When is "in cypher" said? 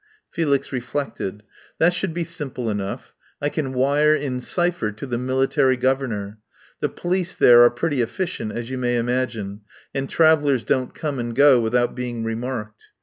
4.15-4.91